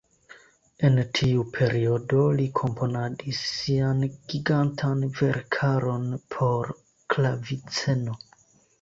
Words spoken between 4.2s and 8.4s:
gigantan verkaron por klaviceno.